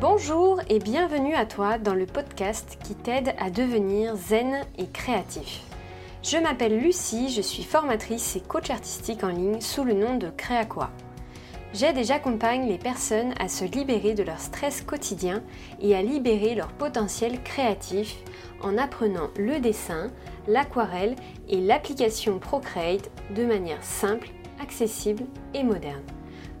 [0.00, 5.62] Bonjour et bienvenue à toi dans le podcast qui t'aide à devenir zen et créatif.
[6.22, 10.30] Je m'appelle Lucie, je suis formatrice et coach artistique en ligne sous le nom de
[10.30, 10.90] Créaqua.
[11.74, 15.42] J'aide et j'accompagne les personnes à se libérer de leur stress quotidien
[15.80, 18.18] et à libérer leur potentiel créatif
[18.62, 20.12] en apprenant le dessin,
[20.46, 21.16] l'aquarelle
[21.48, 25.24] et l'application Procreate de manière simple, accessible
[25.54, 26.04] et moderne.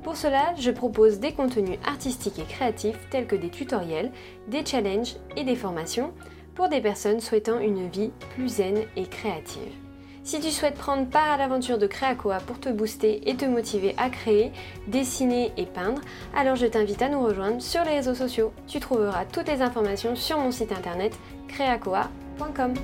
[0.02, 4.10] Pour cela, je propose des contenus artistiques et créatifs tels que des tutoriels,
[4.48, 6.12] des challenges et des formations
[6.54, 9.72] pour des personnes souhaitant une vie plus zen et créative.
[10.24, 13.94] Si tu souhaites prendre part à l'aventure de Créacoa pour te booster et te motiver
[13.96, 14.52] à créer,
[14.86, 16.02] dessiner et peindre,
[16.36, 18.52] alors je t'invite à nous rejoindre sur les réseaux sociaux.
[18.66, 21.18] Tu trouveras toutes les informations sur mon site internet
[21.48, 22.74] créacoa.com.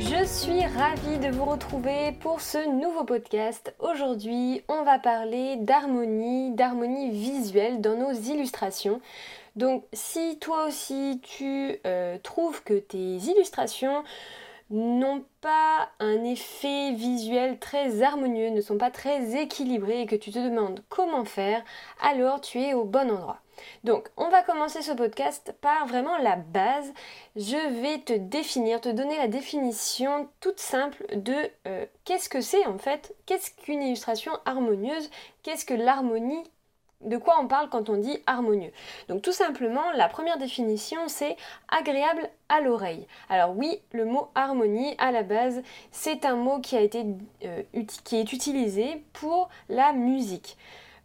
[0.00, 3.74] Je suis ravie de vous retrouver pour ce nouveau podcast.
[3.80, 9.02] Aujourd'hui, on va parler d'harmonie, d'harmonie visuelle dans nos illustrations.
[9.56, 14.02] Donc si toi aussi tu euh, trouves que tes illustrations
[14.70, 20.30] n'ont pas un effet visuel très harmonieux, ne sont pas très équilibrées et que tu
[20.30, 21.62] te demandes comment faire,
[22.00, 23.40] alors tu es au bon endroit.
[23.84, 26.92] Donc, on va commencer ce podcast par vraiment la base.
[27.36, 31.34] Je vais te définir, te donner la définition toute simple de
[31.66, 35.10] euh, qu'est-ce que c'est en fait, qu'est-ce qu'une illustration harmonieuse,
[35.42, 36.44] qu'est-ce que l'harmonie?
[37.00, 38.72] De quoi on parle quand on dit harmonieux?
[39.08, 41.34] Donc tout simplement, la première définition, c'est
[41.68, 43.06] agréable à l'oreille.
[43.30, 47.06] Alors oui, le mot harmonie, à la base, c'est un mot qui, a été,
[47.44, 47.62] euh,
[48.04, 50.58] qui est utilisé pour la musique.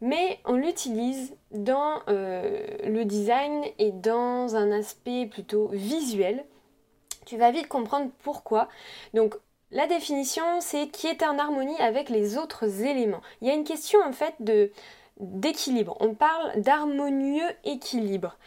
[0.05, 6.45] Mais on l'utilise dans euh, le design et dans un aspect plutôt visuel.
[7.25, 8.69] Tu vas vite comprendre pourquoi.
[9.15, 9.33] Donc
[9.71, 13.21] la définition, c'est qui est en harmonie avec les autres éléments.
[13.41, 14.71] Il y a une question en fait de
[15.19, 15.97] d'équilibre.
[15.99, 18.37] On parle d'harmonieux équilibre.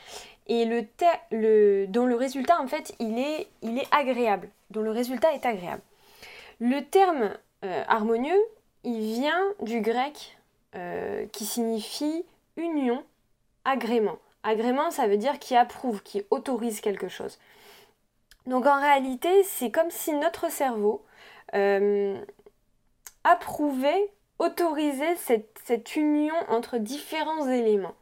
[0.47, 4.49] Et le, dont le résultat, en fait, il est, il est agréable.
[4.71, 5.83] Dont le résultat est agréable.
[6.61, 7.33] Le terme
[7.65, 8.41] euh, harmonieux,
[8.85, 10.38] il vient du grec
[10.75, 12.25] euh, qui signifie
[12.57, 13.05] union,
[13.65, 14.19] agrément.
[14.43, 17.39] Agrément, ça veut dire qui approuve, qui autorise quelque chose.
[18.47, 21.05] Donc en réalité, c'est comme si notre cerveau
[21.55, 22.19] euh,
[23.25, 27.95] approuvait autoriser cette, union entre différents éléments.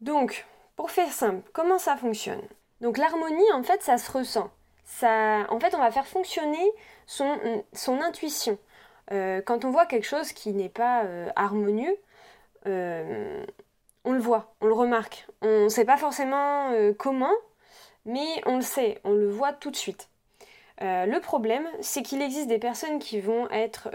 [0.00, 0.46] Donc,
[0.76, 2.42] pour faire simple, comment ça fonctionne?
[2.80, 4.50] Donc l'harmonie, en fait, ça se ressent.
[4.84, 6.70] Ça, en fait, on va faire fonctionner
[7.06, 8.58] son intuition.
[9.12, 11.96] Euh, quand on voit quelque chose qui n'est pas euh, harmonieux,
[12.66, 13.44] euh,
[14.04, 15.26] on le voit, on le remarque.
[15.42, 17.34] On ne sait pas forcément comment,
[18.04, 20.08] mais on le sait, on le voit tout de suite.
[20.80, 23.90] Le problème, c'est qu'il existe des personnes qui vont être,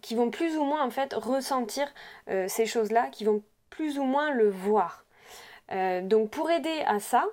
[0.00, 1.86] qui vont plus ou moins en fait ressentir
[2.48, 5.04] ces choses-là, qui vont plus ou moins le voir.
[5.70, 7.26] donc pour aider à ça,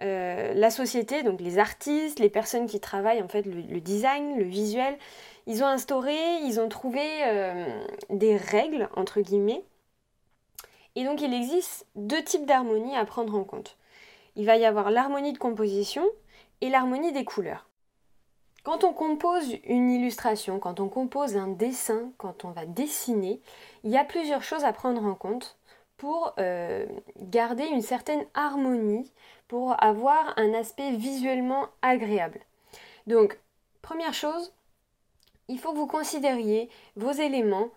[0.00, 4.98] la société, donc les artistes, les personnes qui travaillent en fait le, design, le visuel,
[5.46, 7.02] ils ont instauré, ils ont trouvé
[8.10, 9.64] des règles entre guillemets.
[10.94, 13.76] Et donc il existe deux types d'harmonie à prendre en compte.
[14.36, 16.04] Il va y avoir l'harmonie de composition
[16.60, 17.66] et l'harmonie des couleurs.
[18.62, 23.40] Quand on compose une illustration, quand on compose un dessin, quand on va dessiner,
[23.82, 25.58] il y a plusieurs choses à prendre en compte
[25.96, 26.86] pour euh,
[27.18, 29.10] garder une certaine harmonie,
[29.48, 32.40] pour avoir un aspect visuellement agréable.
[33.08, 33.38] Donc,
[33.82, 34.52] première chose,
[35.48, 37.70] il faut que vous considériez vos éléments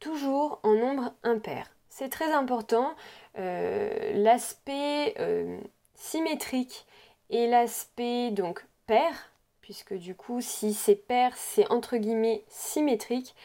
[0.00, 1.70] toujours en nombre impair.
[1.88, 2.94] C'est très important.
[3.38, 5.60] Euh, l'aspect euh,
[5.94, 6.86] symétrique
[7.28, 9.30] et l'aspect donc pair
[9.60, 13.36] puisque du coup, si c'est pair, c'est entre guillemets symétrique,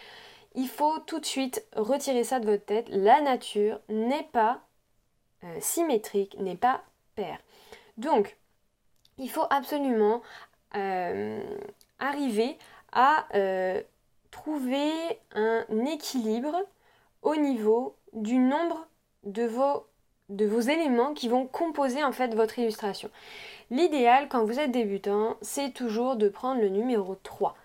[0.56, 2.88] il faut tout de suite retirer ça de votre tête.
[2.90, 4.62] La nature n'est pas
[5.44, 6.84] euh, symétrique, n'est pas
[7.14, 7.38] paire.
[7.98, 8.38] Donc,
[9.20, 10.22] il faut absolument
[12.00, 12.58] arriver
[12.96, 13.82] à euh,
[14.32, 14.92] trouver
[15.36, 16.56] un équilibre
[17.22, 18.88] au niveau du nombre
[19.24, 19.86] de vos,
[20.30, 23.12] de vos éléments qui vont composer en fait votre illustration.
[23.70, 27.56] L'idéal quand vous êtes débutant, c'est toujours de prendre le numéro 3.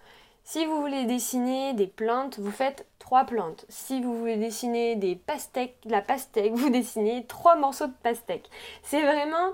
[0.45, 3.67] Si vous voulez dessiner des plantes, vous faites 3 plantes.
[3.69, 8.51] Si vous voulez dessiner des pastèques, la pastèque, vous dessinez 3 morceaux de pastèque.
[8.83, 9.53] C'est vraiment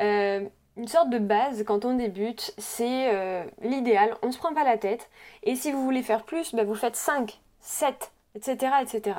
[0.00, 4.54] euh, une sorte de base quand on débute, c'est euh, l'idéal, on ne se prend
[4.54, 5.10] pas la tête.
[5.42, 8.72] Et si vous voulez faire plus, bah, vous faites 5, 7, etc.
[8.82, 9.16] etc.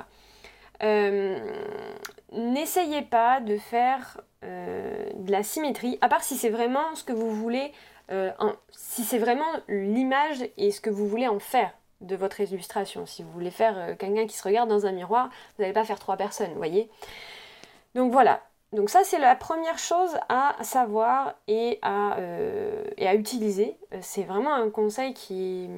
[2.32, 7.14] N'essayez pas de faire euh, de la symétrie, à part si c'est vraiment ce que
[7.14, 7.72] vous voulez,
[8.12, 8.32] euh,
[8.72, 11.72] si c'est vraiment l'image et ce que vous voulez en faire
[12.02, 13.06] de votre illustration.
[13.06, 16.00] Si vous voulez faire quelqu'un qui se regarde dans un miroir, vous n'allez pas faire
[16.00, 16.90] trois personnes, voyez?
[17.96, 18.42] Donc voilà.
[18.74, 22.84] Donc ça c'est la première chose à savoir et à, euh,
[23.14, 23.78] utiliser.
[24.02, 25.70] C'est vraiment un conseil qui,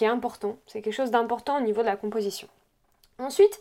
[0.00, 0.56] est important.
[0.66, 2.48] C'est quelque chose d'important au niveau de la composition.
[3.18, 3.60] Ensuite,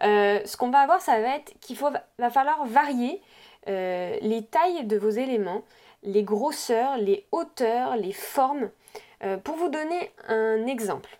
[0.00, 3.20] ce qu'on va avoir, ça va être qu'il va falloir varier
[3.66, 5.62] les tailles de vos éléments
[6.02, 8.70] les grosseurs, les hauteurs, les formes.
[9.22, 11.18] Euh, pour vous donner un exemple,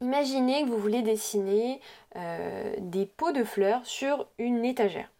[0.00, 1.80] imaginez que vous voulez dessiner
[2.14, 5.10] euh, des pots de fleurs sur une étagère.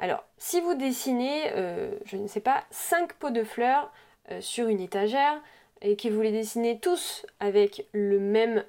[0.00, 3.92] Alors, si vous dessinez, euh, je ne sais pas, 5 pots de fleurs
[4.40, 5.42] sur une étagère
[5.82, 8.62] et que vous les dessinez tous avec le même,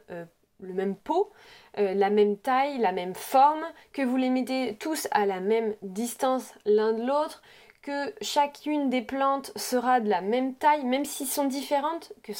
[0.59, 1.31] même pot,
[1.77, 3.63] la même taille, la même forme,
[3.93, 7.43] que vous les mettez tous à la même distance l'un de l'autre,
[7.81, 12.31] que chacune des plantes sera de la même taille, même s'ils sont différentes, que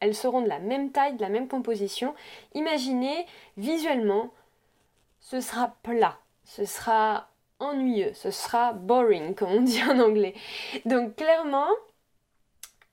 [0.00, 2.14] elles seront de la même taille, de la même composition.
[2.54, 3.26] Imaginez
[3.56, 4.30] visuellement,
[5.20, 7.28] ce sera plat, ce sera
[7.58, 10.34] ennuyeux, ce sera boring, comme on dit en anglais.
[10.84, 11.68] Donc clairement,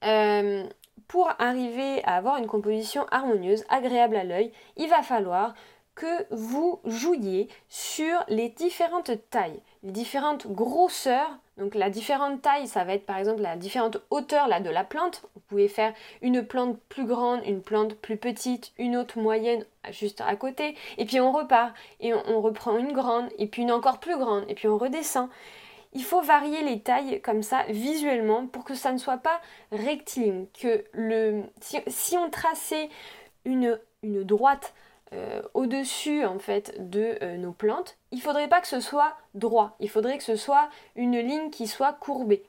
[0.04, 0.68] euh,
[1.08, 5.54] pour arriver à avoir une composition harmonieuse, agréable à l'œil, il va falloir
[5.96, 11.30] que vous jouiez sur les différentes tailles, différentes grosseurs.
[11.58, 14.84] Donc la différente taille, ça va être par exemple la différente hauteur là, de la
[14.84, 15.24] plante.
[15.36, 20.22] Vous pouvez faire une plante plus grande, une plante plus petite, une autre moyenne juste
[20.22, 20.76] à côté.
[20.98, 24.46] Et puis on repart et on, reprend une grande et puis une encore plus grande
[24.48, 25.30] et puis on redescend.
[25.94, 29.42] Il faut varier les tailles comme ça visuellement pour que ça ne soit pas
[29.72, 30.46] rectiligne.
[30.60, 32.90] Que le, si, on traçait
[33.44, 34.74] une, une droite
[35.14, 39.76] euh, au-dessus en fait de euh, nos plantes, il faudrait pas que ce soit droit,
[39.80, 42.44] il faudrait que ce soit une ligne qui soit courbée.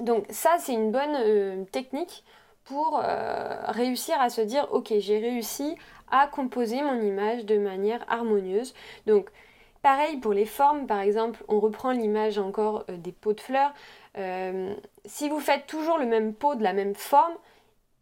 [0.00, 2.24] Donc ça c'est une bonne euh, technique
[2.64, 3.02] pour
[3.68, 5.76] réussir à se dire ok j'ai réussi
[6.12, 8.72] à composer mon image de manière harmonieuse.
[9.06, 9.30] Donc
[9.82, 13.72] pareil pour les formes par exemple on reprend l'image encore des pots de fleurs.
[15.06, 17.34] si vous faites toujours le même pot de la même forme,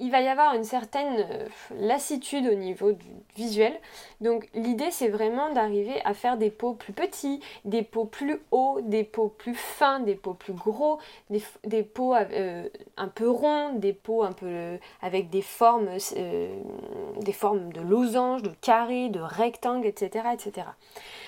[0.00, 1.46] il va y avoir une certaine euh,
[1.78, 3.06] lassitude au niveau du
[3.36, 3.78] visuel.
[4.20, 8.80] Donc l'idée c'est vraiment d'arriver à faire des pots plus petits, des pots plus hauts,
[8.82, 10.98] des pots plus fins, des pots plus gros,
[11.28, 17.32] des, pots euh, un peu ronds, des pots un peu euh, avec des formes, des
[17.32, 20.66] formes de losange, de carré, de rectangle, etc., etc.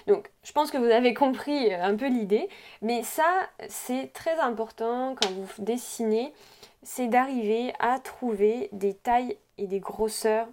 [0.07, 2.49] Donc je pense que vous avez compris un peu l'idée,
[2.81, 6.33] mais ça c'est très important quand vous dessinez
[6.83, 10.49] c'est d'arriver à trouver des tailles et des grosseurs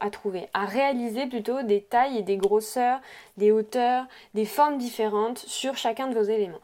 [0.00, 3.00] à, trouver, à réaliser plutôt des tailles et des grosseurs,
[3.36, 6.60] des hauteurs, des formes différentes sur chacun de vos éléments.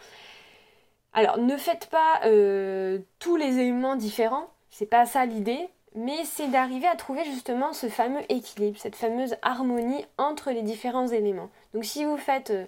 [1.12, 6.48] Alors ne faites pas euh, tous les éléments différents, c'est pas ça l'idée, mais c'est
[6.48, 11.50] d'arriver à trouver justement ce fameux équilibre, cette fameuse harmonie entre les différents éléments.
[11.74, 12.66] Donc si vous faites euh,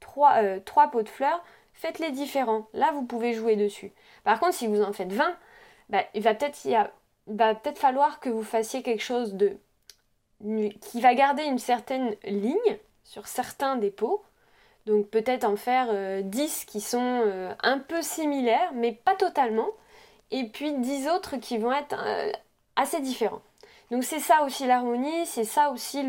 [0.00, 1.44] trois, euh, trois pots de fleurs,
[1.74, 2.66] faites-les différents.
[2.72, 3.92] Là, vous pouvez jouer dessus.
[4.24, 5.36] Par contre, si vous en faites 20,
[5.88, 6.58] bah, il va peut-être
[7.26, 9.56] peut falloir que vous fassiez quelque chose de
[10.80, 14.22] qui va garder une certaine ligne sur certains dépôts.
[14.86, 15.88] Donc peut-être en faire
[16.24, 19.68] 10 euh, qui sont euh, un peu similaires, mais pas totalement.
[20.30, 21.96] Et puis 10 autres qui vont être
[22.76, 23.42] assez différents.
[23.90, 26.04] Donc c'est ça aussi l'harmonie, c'est ça aussi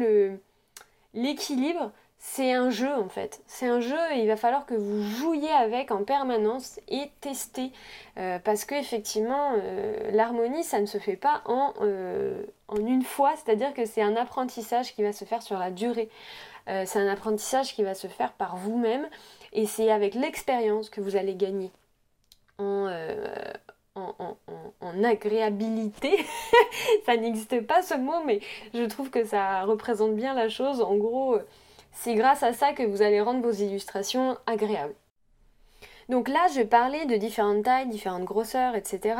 [1.14, 1.92] l'équilibre
[2.24, 3.42] c'est un jeu en fait.
[3.48, 7.72] C'est un jeu et il va falloir que vous jouiez avec en permanence et tester.
[8.18, 13.02] Euh, parce que effectivement, euh, l'harmonie, ça ne se fait pas en, euh, en une
[13.02, 13.34] fois.
[13.36, 16.10] C'est-à-dire que c'est un apprentissage qui va se faire sur la durée.
[16.68, 19.10] c'est un apprentissage qui va se faire par vous-même.
[19.52, 21.72] Et c'est avec l'expérience que vous allez gagner
[22.60, 22.86] en,
[23.96, 26.26] en, agréabilité.
[27.06, 28.40] ça n'existe pas ce mot, mais
[28.74, 30.82] je trouve que ça représente bien la chose.
[30.82, 31.38] En gros
[31.92, 34.96] c'est grâce à ça que vous allez rendre vos illustrations agréables.
[36.10, 39.16] Donc là, je parlais de différentes tailles, différentes grosseurs, etc.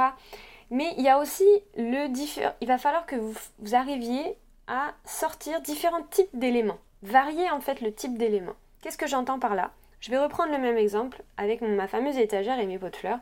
[0.70, 1.48] Mais il y a aussi
[1.78, 2.54] le différent.
[2.62, 4.38] Il va falloir que vous, vous arriviez
[4.68, 6.80] à sortir différents types d'éléments.
[7.04, 8.56] Varier en fait le type d'éléments.
[8.82, 9.72] Qu'est-ce que j'entends par là?
[10.00, 13.20] Je vais reprendre le même exemple avec ma fameuse étagère et mes pots de fleurs.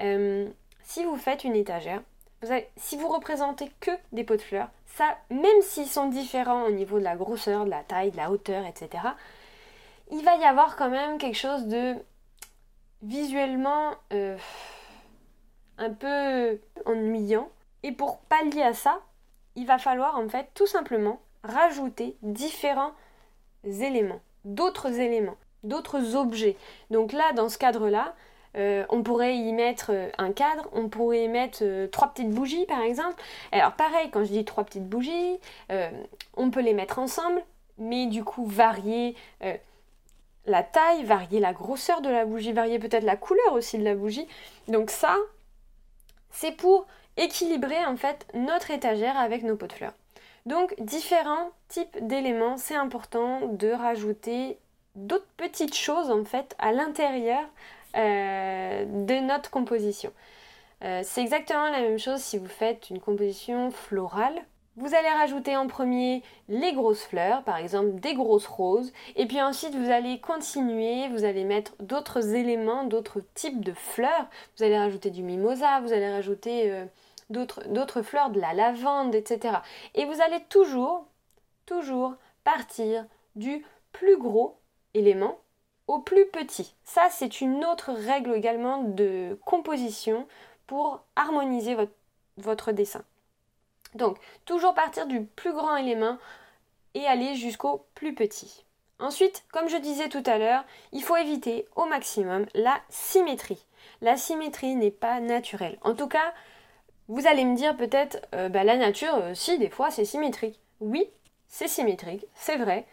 [0.00, 0.48] Euh,
[0.84, 2.02] si vous faites une étagère,
[2.76, 6.98] si vous représentez que des pots de fleurs, ça, même s'ils sont différents au niveau
[6.98, 9.02] de la grosseur, de la taille, de la hauteur, etc.,
[10.10, 11.94] il va y avoir quand même quelque chose de
[13.02, 14.36] visuellement euh,
[15.78, 17.48] un peu ennuyant.
[17.82, 19.00] Et pour pallier à ça,
[19.56, 22.92] il va falloir en fait tout simplement rajouter différents
[23.64, 26.56] éléments, d'autres éléments, d'autres objets.
[26.90, 28.14] Donc là, dans ce cadre-là,
[28.56, 32.30] euh, on pourrait y mettre euh, un cadre, on pourrait y mettre euh, trois petites
[32.30, 33.20] bougies par exemple.
[33.52, 35.38] Alors pareil, quand je dis trois petites bougies,
[36.36, 37.42] on peut les mettre ensemble,
[37.78, 39.16] mais du coup varier
[40.46, 43.94] la taille, varier la grosseur de la bougie, varier peut-être la couleur aussi de la
[43.94, 44.26] bougie.
[44.68, 45.16] Donc ça,
[46.30, 49.94] c'est pour équilibrer en fait notre étagère avec nos pots de fleurs.
[50.46, 54.58] Donc différents types d'éléments, c'est important de rajouter
[54.94, 57.42] d'autres petites choses en fait à l'intérieur
[57.94, 60.12] de notre composition.
[60.84, 64.44] Euh, c'est exactement la même chose si vous faites une composition florale.
[64.76, 69.40] Vous allez rajouter en premier les grosses fleurs, par exemple des grosses roses, et puis
[69.40, 74.26] ensuite vous allez continuer, vous allez mettre d'autres éléments, d'autres types de fleurs.
[74.56, 76.84] Vous allez rajouter du mimosa, vous allez rajouter euh,
[77.30, 79.58] d'autres fleurs, de la lavande, etc.
[79.94, 81.06] Et vous allez toujours,
[81.66, 84.58] toujours partir du plus gros
[84.92, 85.38] élément
[85.86, 86.74] au plus petit.
[86.84, 90.26] Ça, c'est une autre règle également de composition
[90.66, 91.92] pour harmoniser votre,
[92.38, 93.04] votre dessin.
[93.94, 96.18] Donc, toujours partir du plus grand élément
[96.94, 98.64] et aller jusqu'au plus petit.
[98.98, 103.64] Ensuite, comme je disais tout à l'heure, il faut éviter au maximum la symétrie.
[104.00, 105.78] La symétrie n'est pas naturelle.
[105.82, 106.32] En tout cas,
[107.08, 110.58] vous allez me dire peut-être, euh, bah, la nature, euh, si, des fois, c'est symétrique.
[110.80, 111.08] Oui,
[111.48, 112.86] c'est symétrique, c'est vrai.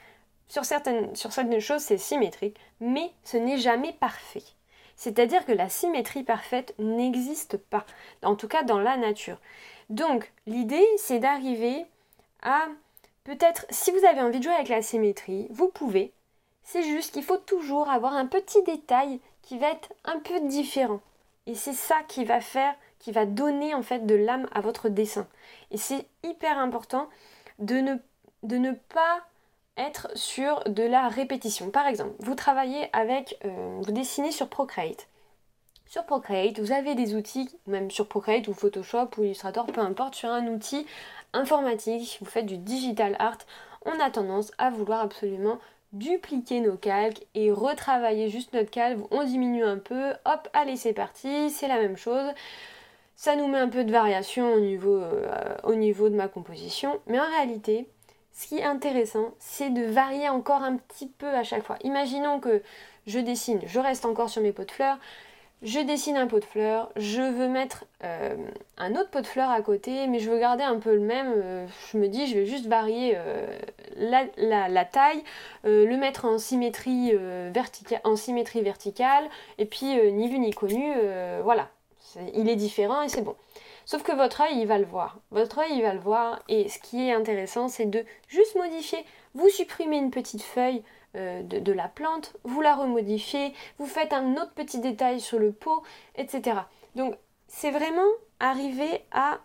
[0.52, 1.16] Sur certaines,
[1.62, 4.44] choses, c'est symétrique, mais ce n'est jamais parfait.
[4.98, 7.86] C'est-à-dire que la symétrie parfaite n'existe pas,
[8.22, 9.38] en tout cas dans la nature.
[9.90, 11.86] Donc, l'idée, c'est d'arriver
[12.42, 12.66] à
[13.24, 16.12] peut-être, si vous avez envie de jouer avec la symétrie, vous pouvez.
[16.64, 21.00] C'est juste qu'il faut toujours avoir un petit détail qui va être un peu différent.
[21.48, 24.90] Et c'est ça qui va faire, qui va donner en fait de l'âme à votre
[24.90, 25.30] dessin.
[25.72, 27.08] Et c'est hyper important
[27.60, 27.80] de
[28.44, 29.24] ne pas
[29.78, 31.72] être sur de la répétition.
[31.72, 35.08] Par exemple, vous travaillez avec, euh, vous dessinez sur Procreate.
[35.88, 40.16] Sur Procreate, vous avez des outils, même sur Procreate ou Photoshop ou Illustrator, peu importe,
[40.16, 40.86] sur un outil
[41.34, 43.40] informatique, vous faites du digital art,
[43.86, 45.58] on a tendance à vouloir absolument
[45.94, 50.94] dupliquer nos calques et retravailler juste notre calque, on diminue un peu, hop, allez c'est
[50.94, 52.32] parti, c'est la même chose.
[53.16, 57.00] Ça nous met un peu de variation au niveau, euh, au niveau de ma composition,
[57.08, 57.88] mais en réalité,
[58.42, 61.78] ce qui est intéressant, c'est de varier encore un petit peu à chaque fois.
[61.84, 62.64] Imaginons que
[63.06, 64.98] je dessine, je reste encore sur mes pots de fleurs,
[65.62, 68.36] je dessine un pot de fleurs, je veux mettre euh,
[68.80, 71.32] un autre pot de fleurs à côté, mais je veux garder un peu le même.
[71.36, 73.46] Euh, je me dis, je vais juste varier euh,
[73.98, 75.24] la, taille,
[75.64, 77.14] le mettre en symétrie,
[78.04, 79.26] en symétrie verticale,
[79.60, 80.92] et puis ni vu ni connu,
[81.44, 81.70] voilà.
[82.34, 83.36] il est différent et c'est bon.
[83.92, 85.20] Sauf que votre œil, il va le voir.
[85.32, 86.42] Votre œil, il va le voir.
[86.48, 89.04] Et ce qui est intéressant, c'est de juste modifier.
[89.34, 90.82] Vous supprimez une petite feuille
[91.18, 95.52] euh, de, la plante, vous la remodifiez, vous faites un autre petit détail sur le
[95.52, 95.84] pot,
[96.16, 96.60] etc.
[96.96, 97.18] Donc,
[97.50, 98.08] c'est vraiment
[98.40, 99.40] arriver à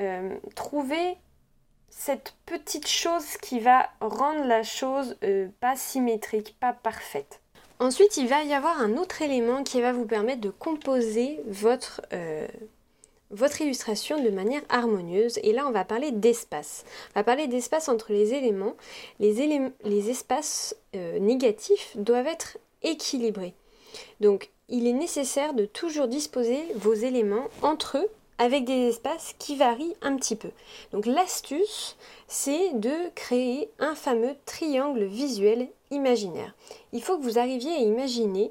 [0.00, 1.16] euh, trouver
[1.88, 7.40] cette petite chose qui va rendre la chose euh, pas symétrique, pas parfaite.
[7.78, 12.00] Ensuite, il va y avoir un autre élément qui va vous permettre de composer votre,
[13.30, 15.38] votre illustration de manière harmonieuse.
[15.42, 16.84] Et là, on va parler d'espace.
[17.14, 18.74] On va parler d'espace entre les éléments.
[19.20, 23.54] Les, espaces euh, négatifs doivent être équilibrés.
[24.20, 29.56] Donc, il est nécessaire de toujours disposer vos éléments entre eux avec des espaces qui
[29.56, 30.50] varient un petit peu.
[30.92, 31.96] Donc l'astuce,
[32.28, 36.54] c'est de créer un fameux triangle visuel imaginaire.
[36.92, 38.50] Il faut que vous arriviez à imaginer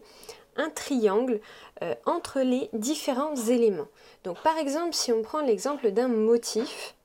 [0.55, 1.39] un triangle
[1.81, 3.87] euh, entre les différents éléments.
[4.25, 6.95] Donc par exemple, si on prend l'exemple d'un motif,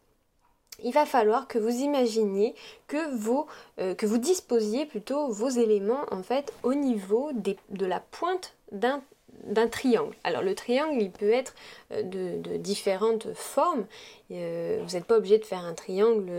[0.82, 2.54] il va falloir que vous imaginiez
[2.88, 3.46] que vous,
[3.78, 9.02] euh, que vous disposiez plutôt vos éléments en fait au niveau de la pointe d'un
[9.44, 10.14] d'un triangle.
[10.22, 11.54] Alors le triangle, il peut être
[11.92, 13.86] euh, de, différentes formes.
[14.30, 16.30] Euh, vous n'êtes pas obligé de faire un triangle,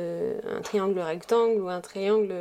[0.48, 2.32] un triangle rectangle ou un triangle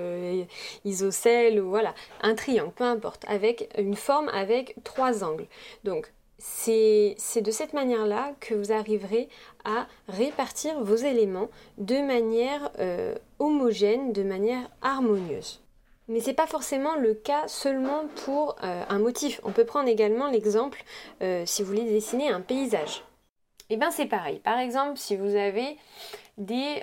[0.85, 5.47] isocèle ou voilà, un triangle, peu importe, avec une forme avec trois angles.
[5.85, 9.29] Donc c'est de cette manière-là que vous arriverez
[9.65, 15.63] à répartir vos éléments de manière euh, homogène, de manière harmonieuse.
[16.09, 19.41] Mais ce n'est pas forcément le cas seulement pour euh, un motif.
[19.45, 20.83] On peut prendre également l'exemple
[21.23, 23.05] euh, si vous voulez dessiner un paysage.
[23.69, 24.41] Et eh bien c'est pareil.
[24.41, 25.77] Par exemple, si vous avez
[26.39, 26.83] des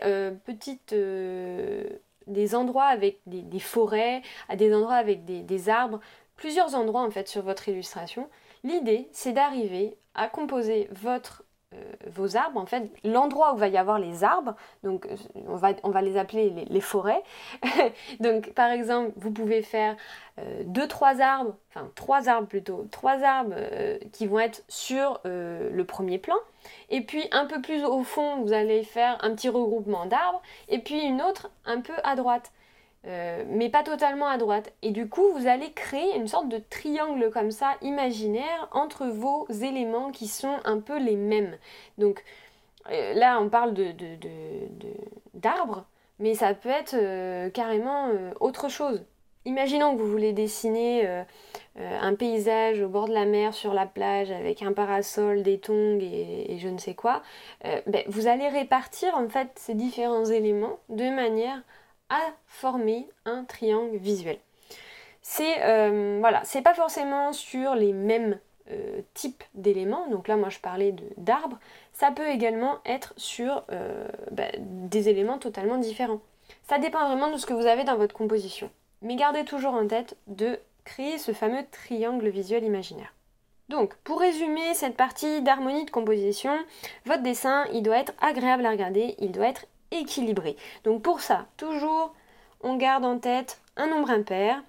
[2.27, 5.99] des endroits avec des, forêts, à des endroits avec des arbres,
[6.35, 8.29] plusieurs endroits en fait sur votre illustration,
[8.63, 13.99] L'idée, c'est d'arriver à composer euh, vos arbres, en fait, l'endroit où va y avoir
[13.99, 15.07] les arbres, donc
[15.47, 17.21] on va, on va les appeler les, forêts.
[18.19, 19.95] donc par exemple, vous pouvez faire
[20.63, 23.55] deux, trois arbres, enfin trois arbres plutôt, trois arbres
[24.13, 26.37] qui vont être sur le premier plan.
[26.89, 30.79] Et puis un peu plus au fond, vous allez faire un petit regroupement d'arbres, et
[30.79, 32.51] puis une autre un peu à droite.
[33.07, 34.73] Euh, mais pas totalement à droite.
[34.81, 39.47] Et du coup, vous allez créer une sorte de triangle comme ça, imaginaire, entre vos
[39.49, 41.57] éléments qui sont un peu les mêmes.
[41.97, 42.23] Donc
[42.91, 43.93] euh, là, on parle de,
[45.35, 45.85] d'arbres,
[46.19, 48.09] mais ça peut être euh, carrément
[48.41, 49.05] autre chose.
[49.45, 51.07] Imaginons que vous voulez dessiner
[51.77, 55.99] un paysage au bord de la mer, sur la plage, avec un parasol, des tongs
[56.01, 57.23] et, je ne sais quoi.
[57.63, 61.61] Ben, vous allez répartir en fait ces différents éléments de manière
[62.09, 64.37] à former un triangle visuel.
[65.21, 68.39] C'est euh, voilà, c'est pas forcément sur les mêmes
[68.71, 70.07] euh, types d'éléments.
[70.09, 71.57] Donc là, moi, je parlais d'arbres.
[71.93, 76.19] Ça peut également être sur euh, bah, des éléments totalement différents.
[76.63, 78.69] Ça dépend vraiment de ce que vous avez dans votre composition.
[79.01, 83.13] Mais gardez toujours en tête de créer ce fameux triangle visuel imaginaire.
[83.69, 86.57] Donc, pour résumer cette partie d'harmonie de composition,
[87.05, 90.55] votre dessin, il doit être agréable à regarder, il doit être équilibré.
[90.83, 92.13] Donc pour ça, toujours,
[92.61, 94.63] on garde en tête un nombre impair.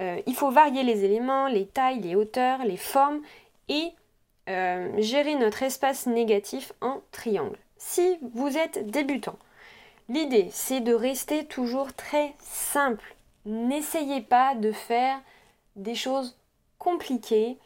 [0.00, 3.20] Euh, il faut varier les éléments, les tailles, les hauteurs, les formes
[3.68, 3.92] et
[4.48, 7.58] euh, gérer notre espace négatif en triangle.
[7.78, 9.38] Si vous êtes débutant,
[10.08, 13.14] l'idée c'est de rester toujours très simple.
[13.46, 15.20] N'essayez pas de faire
[15.76, 16.36] des choses
[16.78, 17.58] compliquées.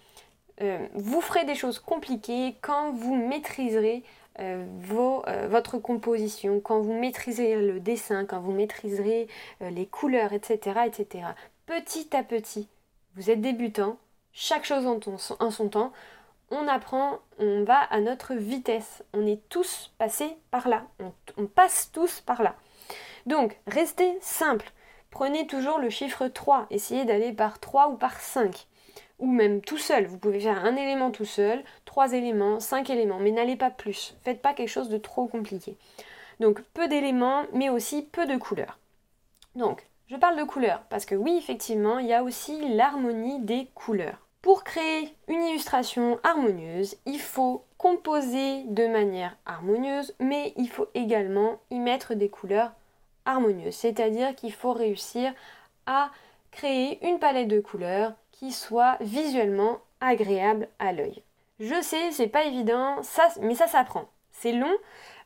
[0.60, 4.02] Euh, vous ferez des choses compliquées quand vous maîtriserez
[4.40, 9.28] euh, euh, votre composition, quand vous maîtrisez le dessin, quand vous maîtriserez
[9.62, 11.28] euh, les couleurs, etc., etc.
[11.66, 12.68] Petit à petit,
[13.16, 13.98] vous êtes débutant,
[14.32, 15.92] chaque chose en, son temps,
[16.50, 19.02] on apprend, on va à notre vitesse.
[19.12, 20.84] On est tous passés par là,
[21.36, 22.54] on passe tous par là.
[23.26, 24.70] Donc, restez simple.
[25.10, 28.66] Prenez toujours le chiffre 3, essayez d'aller par 3 ou par 5
[29.18, 30.06] ou même tout seul.
[30.06, 34.16] Vous pouvez faire un élément tout seul, trois éléments, cinq éléments, mais n'allez pas plus.
[34.24, 35.76] Faites pas quelque chose de trop compliqué.
[36.40, 38.78] Donc peu d'éléments, mais aussi peu de couleurs.
[39.54, 43.68] Donc, je parle de couleurs parce que oui, effectivement, il y a aussi l'harmonie des
[43.74, 44.26] couleurs.
[44.40, 51.58] Pour créer une illustration harmonieuse, il faut composer de manière harmonieuse, mais il faut également
[51.70, 52.72] y mettre des couleurs
[53.24, 53.74] harmonieuses.
[53.74, 55.34] C'est-à-dire qu'il faut réussir
[55.86, 56.10] à
[56.52, 61.22] créer une palette de couleurs qui soit visuellement agréable à l'œil.
[61.58, 64.08] Je sais, c'est pas évident, ça, mais ça s'apprend.
[64.30, 64.72] C'est long,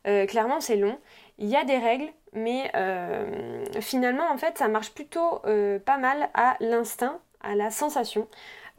[0.07, 0.97] euh, clairement c'est long.
[1.37, 5.97] Il y a des règles, mais euh, finalement en fait ça marche plutôt euh, pas
[5.97, 8.27] mal à l'instinct, à la sensation.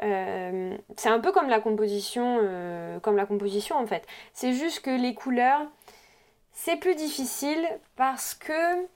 [0.00, 2.40] c'est un peu comme la composition,
[3.02, 4.04] comme la composition en fait.
[4.32, 5.62] C'est juste que les couleurs,
[6.52, 7.64] c'est plus difficile
[7.96, 8.86] parce que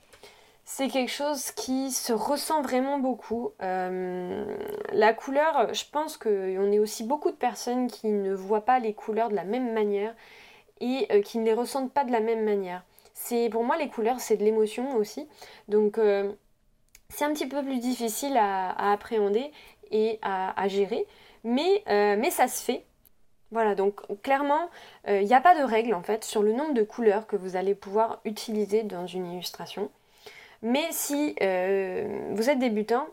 [0.71, 3.53] c'est quelque chose qui se ressent vraiment beaucoup.
[3.63, 4.45] Euh,
[4.93, 8.93] la couleur, je pense qu'on est aussi beaucoup de personnes qui ne voient pas les
[8.93, 10.13] couleurs de la même manière
[10.79, 12.83] et euh, qui ne les ressentent pas de la même manière.
[13.15, 15.27] C'est pour moi les couleurs, c'est de l'émotion aussi,
[15.69, 16.31] donc euh,
[17.09, 19.51] c'est un petit peu plus difficile à, appréhender
[19.89, 21.07] et à, gérer,
[21.43, 22.85] mais, mais ça se fait.
[23.51, 24.69] Voilà, donc clairement,
[25.07, 27.55] il n'y a pas de règle en fait sur le nombre de couleurs que vous
[27.55, 29.89] allez pouvoir utiliser dans une illustration.
[30.61, 33.07] Mais si euh, vous êtes débutant,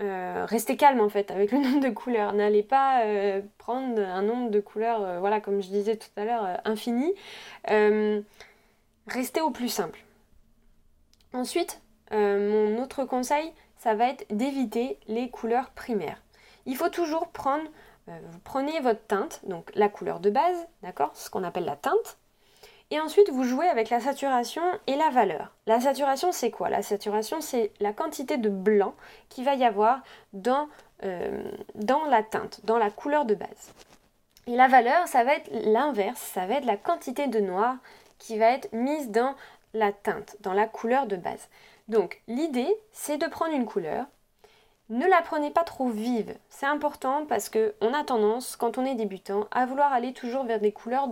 [0.00, 2.32] euh, restez calme en fait avec le nombre de couleurs.
[2.32, 6.60] N'allez pas euh, prendre un nombre de couleurs, voilà, comme je disais tout à l'heure,
[6.64, 7.12] infini.
[9.06, 10.00] restez au plus simple.
[11.32, 16.20] Ensuite, mon autre conseil, ça va être d'éviter les couleurs primaires.
[16.66, 17.64] Il faut toujours prendre,
[18.06, 22.18] vous prenez votre teinte, donc la couleur de base, d'accord, ce qu'on appelle la teinte,
[22.90, 25.52] et ensuite, vous jouez avec la saturation et la valeur.
[25.66, 26.70] La saturation, c'est quoi?
[26.70, 28.94] La saturation, c'est la quantité de blanc
[29.28, 30.68] qu'il va y avoir dans,
[31.04, 31.44] euh,
[31.76, 33.72] dans la teinte, dans la couleur de base.
[34.48, 37.76] Et la valeur, ça va être l'inverse, ça va être la quantité de noir
[38.18, 39.36] qui va être mise dans
[39.72, 41.48] la teinte, dans la couleur de base.
[41.86, 44.06] Donc, l'idée, c'est de prendre une couleur.
[44.88, 46.34] Ne la prenez pas trop vive.
[46.48, 50.58] C'est important parce qu'on a tendance, quand on est débutant, à vouloir aller toujours vers
[50.58, 51.10] des couleurs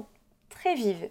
[0.49, 1.09] très vives.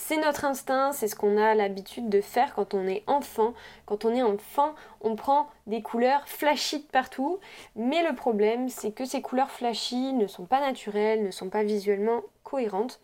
[0.00, 3.52] C'est notre instinct, c'est ce qu'on a l'habitude de faire quand on est enfant.
[3.84, 7.40] Quand on est enfant, on prend des couleurs flashy de partout,
[7.74, 11.64] mais le problème, c'est que ces couleurs flashy ne sont pas naturelles, ne sont pas
[11.64, 13.00] visuellement cohérentes.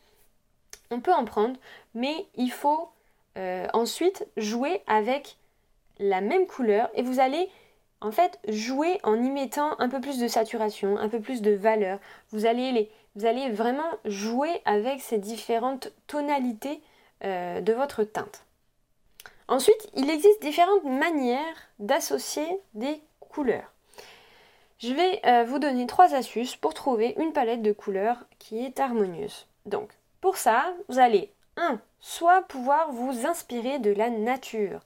[0.92, 1.58] On peut en prendre,
[1.94, 2.88] mais il faut
[3.38, 5.36] euh, ensuite jouer avec
[5.98, 7.50] la même couleur et vous allez
[8.00, 11.50] en fait jouer en y mettant un peu plus de saturation, un peu plus de
[11.50, 11.98] valeur.
[12.30, 16.80] Vous allez les Vous allez vraiment jouer avec ces différentes tonalités
[17.24, 18.44] euh, de votre teinte.
[19.46, 23.70] Ensuite, il existe différentes manières d'associer des couleurs.
[24.78, 28.80] Je vais euh, vous donner trois astuces pour trouver une palette de couleurs qui est
[28.80, 29.46] harmonieuse.
[29.66, 31.80] Donc, pour ça, vous allez 1.
[32.00, 34.80] Soit pouvoir vous inspirer de la nature,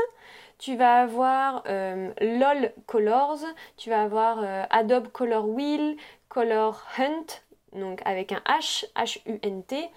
[0.58, 3.40] Tu vas avoir euh, LOL Colors,
[3.76, 5.98] tu vas avoir Adobe Color Wheel,
[6.30, 7.26] Color Hunt,
[7.74, 9.90] donc avec un H, H-U-N-T.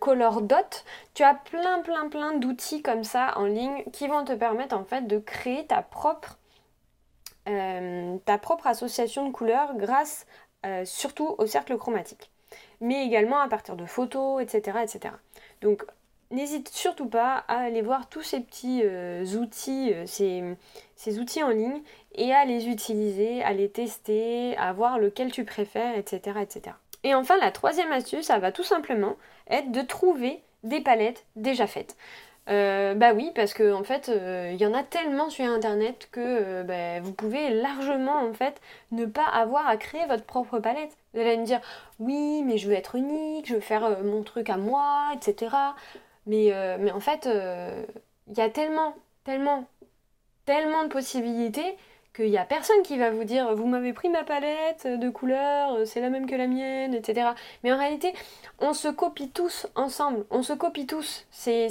[0.00, 4.32] Color Dot, tu as plein plein plein d'outils comme ça en ligne qui vont te
[4.32, 6.40] permettre en fait de créer ta propre
[8.64, 10.26] association de couleurs grâce
[10.66, 12.30] euh, surtout au cercle chromatique,
[12.80, 14.78] mais également à partir de photos, etc.
[14.82, 15.14] etc.
[15.62, 15.84] Donc
[16.30, 20.54] n'hésite surtout pas à aller voir tous ces petits euh, outils, euh,
[20.96, 21.82] ces, outils en ligne,
[22.14, 26.38] et à les utiliser, à les tester, à voir lequel tu préfères, etc.
[26.42, 26.76] etc.
[27.02, 29.16] Et enfin, la troisième astuce, ça va tout simplement
[29.48, 31.96] être de trouver des palettes déjà faites.
[32.48, 36.08] Euh, bah oui, parce que en fait, il euh, y en a tellement sur internet
[36.10, 40.58] que euh, bah, vous pouvez largement en fait ne pas avoir à créer votre propre
[40.58, 40.96] palette.
[41.14, 41.60] Vous allez me dire
[41.98, 45.54] oui, mais je veux être unique, je veux faire mon truc à moi, etc.
[46.26, 47.28] Mais, mais en fait,
[48.28, 49.64] il y a tellement, tellement,
[50.44, 51.76] tellement de possibilités
[52.14, 55.86] qu'il n'y a personne qui va vous dire vous m'avez pris ma palette de couleurs,
[55.86, 57.30] c'est la même que la mienne, etc.
[57.62, 58.12] Mais en réalité,
[58.58, 61.26] on se copie tous ensemble, on se copie tous.
[61.30, 61.68] C'est,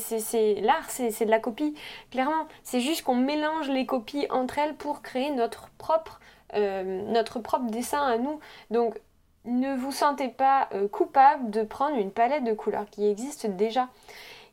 [0.62, 1.76] l'art, c'est, de la copie,
[2.12, 2.48] clairement.
[2.64, 6.20] C'est juste qu'on mélange les copies entre elles pour créer notre propre,
[6.56, 8.40] euh, notre propre dessin à nous.
[8.72, 9.00] Donc
[9.46, 13.90] ne vous sentez pas euh, coupable de prendre une palette de couleurs qui existe déjà.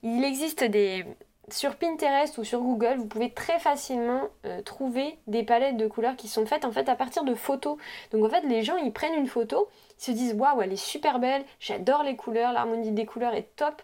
[0.03, 1.05] Il existe des,
[1.51, 6.17] sur Pinterest ou sur Google, vous pouvez très facilement euh, trouver des palettes de couleurs
[6.17, 7.77] qui sont faites en fait à partir de photos.
[8.11, 10.77] Donc en fait, les gens ils prennent une photo, ils se disent waouh, elle est
[10.77, 13.83] super belle, j'adore les couleurs, l'harmonie des couleurs est top.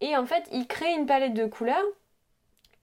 [0.00, 1.84] Et en fait, ils créent une palette de couleurs.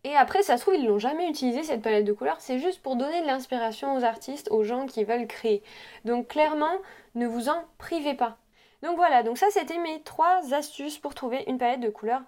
[0.04, 2.40] Et après, ça se trouve, ils l'ont jamais utilisé cette palette de couleurs.
[2.40, 5.64] C'est juste pour donner de l'inspiration aux artistes, aux gens qui veulent créer.
[6.06, 6.78] Donc clairement,
[7.16, 8.38] ne vous en privez pas.
[8.84, 12.22] Donc voilà, donc ça c'était mes trois astuces pour trouver une palette de couleurs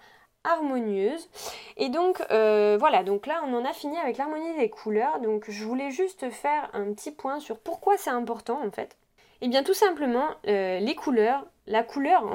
[0.43, 1.29] harmonieuse.
[1.77, 5.19] Et donc euh, voilà, donc là on en a fini avec l'harmonie des couleurs.
[5.19, 8.97] Donc je voulais juste faire un petit point sur pourquoi c'est important en fait.
[9.41, 12.25] Et eh bien tout simplement, euh, les couleurs, la couleur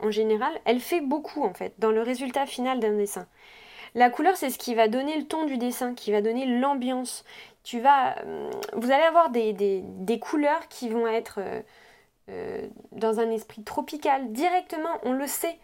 [0.00, 3.26] en, général, elle fait beaucoup en fait dans le résultat final d'un dessin.
[3.94, 7.24] La couleur, c'est ce qui va donner le ton du dessin, qui va donner l'ambiance.
[7.64, 11.40] Tu vas, euh, vous allez avoir des, des, couleurs qui vont être
[12.92, 15.58] dans un esprit tropical directement, on le sait.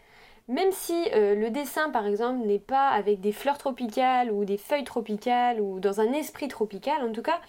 [0.47, 4.57] Même si euh, le dessin, par exemple, n'est pas avec des fleurs tropicales ou des
[4.57, 7.41] feuilles tropicales ou dans un esprit tropical, en tout cas,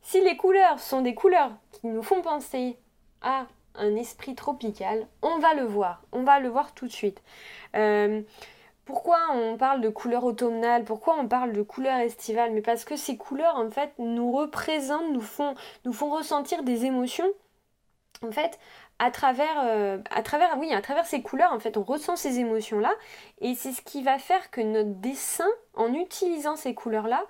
[0.00, 2.78] si les couleurs sont des couleurs qui nous font penser
[3.20, 7.22] à un esprit tropical, on va le voir, on va le voir tout de suite.
[7.76, 8.22] Euh,
[8.84, 12.96] pourquoi on parle de couleurs automnales Pourquoi on parle de couleurs estivales Mais parce que
[12.96, 17.30] ces couleurs, en fait, nous représentent, nous font, nous font ressentir des émotions.
[18.26, 18.58] En fait,
[19.02, 22.38] à travers, euh, à travers, oui, à travers ces couleurs, en fait, on ressent ces
[22.38, 22.94] émotions-là,
[23.40, 27.24] et c'est ce qui va faire que notre dessin, en utilisant ces couleurs-là,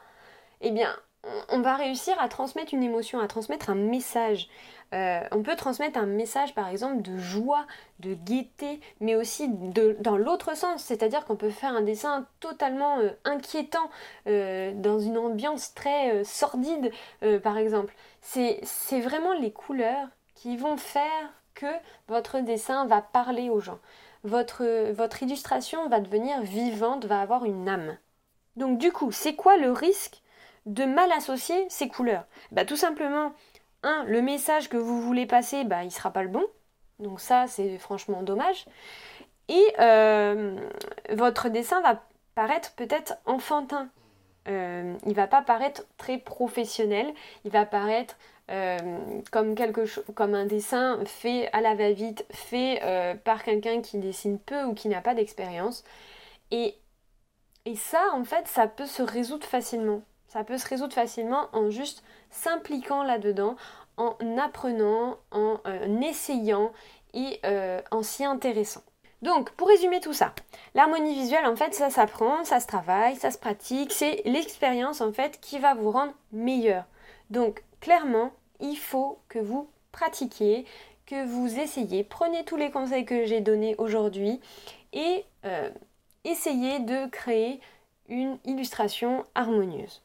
[0.61, 0.95] eh bien,
[1.49, 4.51] on va réussir à transmettre une émotion, à transmettre un message.
[4.93, 7.67] Euh, on peut transmettre un message par exemple de joie,
[8.01, 12.99] de gaieté, mais aussi de, dans l'autre sens, c'est-à-dire qu'on peut faire un dessin totalement
[12.99, 13.89] euh, inquiétant
[14.27, 16.93] dans une ambiance très sordide
[17.43, 17.95] par exemple.
[18.21, 18.61] C'est
[19.01, 21.67] vraiment les couleurs qui vont faire que
[22.09, 23.79] votre dessin va parler aux gens.
[24.25, 27.97] Votre, votre illustration va devenir vivante, va avoir une âme.
[28.57, 30.23] Donc du coup, c'est quoi le risque
[30.67, 32.25] de mal associer ces couleurs?
[32.53, 33.33] Bah, Tout simplement,
[33.83, 36.45] un, le message que vous voulez passer, bah, il ne sera pas le bon.
[36.99, 38.67] Donc ça, c'est franchement dommage.
[39.49, 40.57] Et euh,
[41.11, 42.03] votre dessin va
[42.35, 43.89] paraître peut-être enfantin.
[44.49, 47.13] Euh, il va pas paraître très professionnel.
[47.45, 48.17] Il va paraître
[48.51, 48.79] euh,
[49.31, 52.81] comme, quelque comme un dessin fait à la va-vite, fait
[53.25, 55.85] par quelqu'un qui dessine peu ou qui n'a pas d'expérience.
[56.51, 56.75] Et,
[57.65, 60.03] et ça, en fait, ça peut se résoudre facilement.
[60.29, 63.57] Ça peut se résoudre facilement en juste s'impliquant là-dedans,
[63.99, 66.73] en apprenant, en euh, essayant
[67.13, 68.83] et euh, en s'y intéressant.
[69.21, 70.35] Donc, pour résumer tout ça,
[70.75, 75.13] l'harmonie visuelle, en fait, ça s'apprend, ça se travaille, ça se pratique, c'est l'expérience, en
[75.13, 76.85] fait, qui va vous rendre meilleur.
[77.31, 80.65] Donc, clairement, il faut que vous pratiquiez,
[81.05, 84.41] que vous essayez, prenez tous les conseils que j'ai donnés aujourd'hui
[84.95, 85.69] et euh,
[86.25, 87.61] essayez de créer
[88.09, 90.01] une illustration harmonieuse.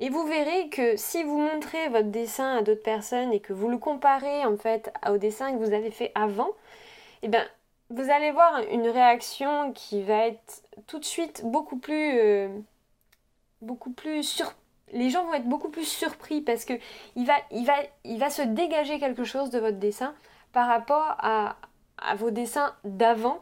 [0.00, 3.68] Et vous verrez que si vous montrez votre dessin à d'autres personnes et que vous
[3.68, 6.50] le comparez en fait au dessin que vous avez fait avant,
[7.22, 7.46] eh bien
[7.90, 12.48] vous allez voir une réaction qui va être tout de suite beaucoup plus euh,
[13.60, 14.52] beaucoup plus sur
[14.92, 16.74] les gens vont être beaucoup plus surpris parce que
[17.16, 20.14] il va, se dégager quelque chose de votre dessin
[20.52, 21.56] par rapport à,
[21.98, 23.40] à vos dessins d'avant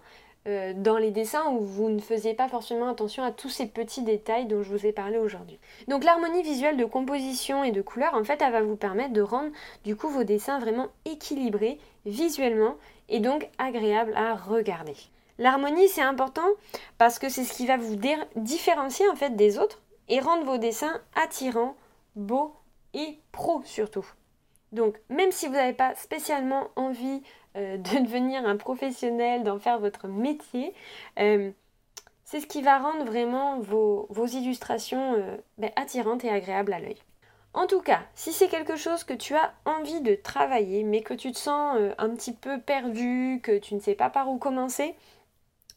[0.48, 4.02] euh, dans les dessins où vous ne faisiez pas forcément attention à tous ces petits
[4.02, 5.58] détails dont je vous ai parlé aujourd'hui.
[5.86, 9.20] Donc l'harmonie visuelle de composition et de couleur, en fait, elle va vous permettre de
[9.20, 9.50] rendre
[9.84, 12.76] du coup vos dessins vraiment équilibrés visuellement
[13.10, 14.96] et donc agréables à regarder.
[15.38, 16.48] L'harmonie, c'est important
[16.96, 17.98] parce que c'est ce qui va vous
[18.36, 21.77] différencier en fait des autres et rendre vos dessins attirants,
[22.16, 22.55] beaux
[22.92, 24.07] et pro surtout.
[24.73, 27.23] Donc même si vous n'avez pas spécialement envie
[27.57, 30.75] euh, de devenir un professionnel, d'en faire votre métier,
[31.18, 31.51] euh,
[32.25, 36.99] c'est ce qui va rendre vraiment vos, illustrations euh, ben, attirantes et agréables à l'œil.
[37.53, 41.14] En tout cas, si c'est quelque chose que tu as envie de travailler, mais que
[41.14, 44.94] tu te sens un petit peu perdu, que tu ne sais pas par où commencer,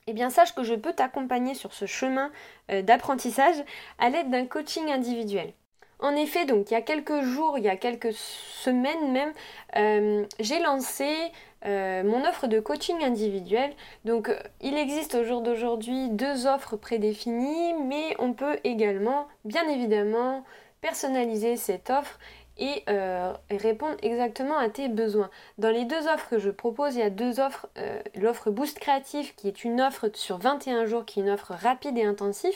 [0.08, 2.32] eh bien sache que je peux t'accompagner sur ce chemin
[2.70, 3.56] d'apprentissage
[4.00, 5.54] à l'aide d'un coaching individuel.
[6.00, 10.60] En effet, donc il y a quelques jours, il y a quelques semaines même, j'ai
[10.60, 11.32] lancé
[11.66, 13.72] euh, mon offre de coaching individuel.
[14.04, 19.68] Donc euh, il existe au jour d'aujourd'hui deux offres prédéfinies, mais on peut également, bien
[19.70, 20.44] évidemment,
[20.82, 22.20] personnaliser cette offre
[22.58, 25.30] et euh, répondre exactement à tes besoins.
[25.58, 27.68] Dans les deux offres que je propose, il y a deux offres.
[28.16, 31.98] L'offre Boost Créatif qui est une offre sur 21 jours, qui est une offre rapide
[31.98, 32.56] et intensive.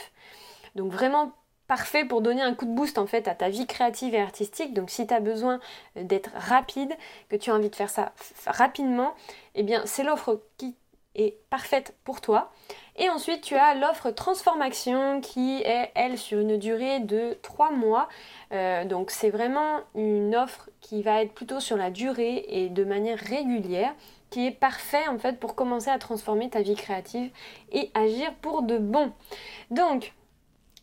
[0.76, 1.34] Donc vraiment
[1.68, 4.74] parfait pour donner un coup de boost en fait à ta vie créative et artistique.
[4.74, 5.60] Donc si tu as besoin
[5.96, 6.94] d'être rapide,
[7.30, 8.14] que tu as envie de faire ça
[8.46, 9.14] rapidement,
[9.56, 10.76] eh bien c'est l'offre qui
[11.16, 12.52] est parfaite pour toi.
[12.98, 18.10] Et ensuite tu as l'offre transformation qui est elle sur une durée de 3 mois.
[18.52, 22.84] Euh, donc c'est vraiment une offre qui va être plutôt sur la durée et de
[22.84, 23.94] manière régulière
[24.30, 27.32] qui est parfait en fait pour commencer à transformer ta vie créative
[27.72, 29.12] et agir pour de bon.
[29.72, 30.14] Donc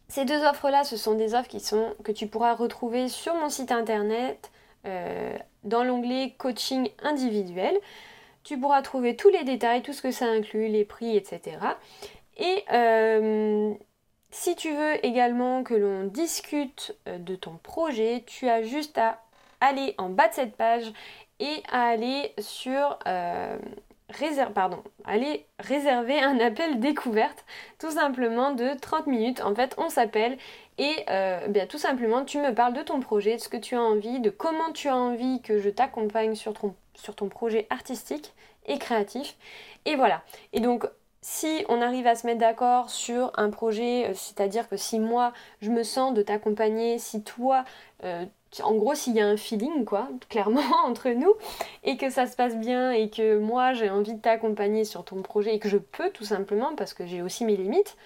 [0.09, 3.49] ces deux offres-là, ce sont des offres qui sont, que tu pourras retrouver sur mon
[3.49, 4.53] site internet
[4.87, 7.75] euh, dans l'onglet coaching individuel.
[8.45, 11.57] Tu pourras trouver tous les détails, tout ce que ça inclut, les prix, etc.
[12.37, 13.73] Et euh,
[14.31, 19.21] si tu veux également que l'on discute euh, de ton projet, tu as juste à
[19.61, 20.93] aller en bas de cette page
[21.41, 22.99] et à aller sur
[24.55, 27.45] pardon, aller réserver un appel découverte,
[27.79, 29.41] tout simplement de 30 minutes.
[29.41, 30.39] En fait, on s'appelle
[30.79, 33.75] et euh, bien tout simplement, tu me parles de ton projet, de ce que tu
[33.75, 37.67] as envie, de comment tu as envie que je t'accompagne sur ton, sur ton projet
[37.71, 38.33] artistique
[38.67, 39.37] et créatif.
[39.85, 40.23] Et voilà.
[40.53, 40.87] Et donc,
[41.21, 45.33] si on arrive à se mettre d'accord sur un projet, euh, c'est-à-dire que si moi
[45.63, 47.65] je me sens de t'accompagner, si toi
[48.05, 48.27] euh,
[48.63, 51.33] en gros, s'il y a un feeling, quoi, clairement, entre nous,
[51.83, 55.23] et que ça se passe bien, et que moi j'ai envie de t'accompagner sur ton
[55.23, 57.97] projet, et que je peux tout simplement, parce que j'ai aussi mes limites,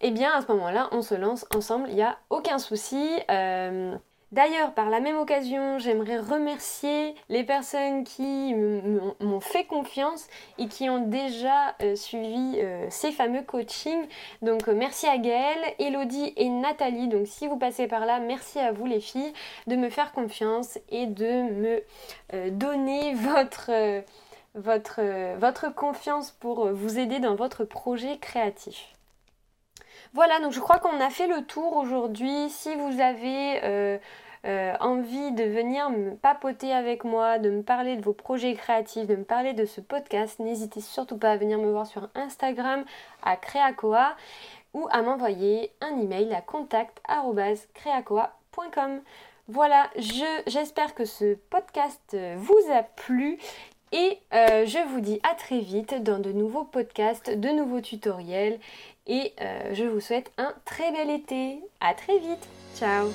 [0.00, 3.08] eh bien à ce moment-là, on se lance ensemble, il n'y a aucun souci.
[3.30, 3.94] Euh,
[4.32, 10.88] D'ailleurs, par la même occasion, j'aimerais remercier les personnes qui m'ont fait confiance et qui
[10.88, 14.06] ont déjà euh, suivi euh, ces fameux coachings.
[14.40, 17.08] Donc euh, merci à Gaëlle, Elodie et Nathalie.
[17.08, 19.34] Donc si vous passez par là, merci à vous les filles
[19.66, 23.12] de me faire confiance et de me donner
[24.54, 28.94] votre, confiance pour vous aider dans votre projet créatif.
[30.14, 32.50] Voilà, donc je crois qu'on a fait le tour aujourd'hui.
[32.50, 33.96] Si vous avez euh,
[34.44, 39.06] euh, envie de venir me papoter avec moi, de me parler de vos projets créatifs,
[39.06, 42.84] de me parler de ce podcast, n'hésitez surtout pas à venir me voir sur Instagram
[43.22, 44.14] à Creacoa
[44.74, 49.00] ou à m'envoyer un email à contact.creacoa.com.
[49.48, 53.38] Voilà, j'espère que ce podcast vous a plu
[53.92, 58.58] et euh, je vous dis à très vite dans de nouveaux podcasts, de nouveaux tutoriels
[59.06, 61.58] et euh, je vous souhaite un très bel été.
[61.80, 62.46] À très vite.
[62.76, 63.08] Ciao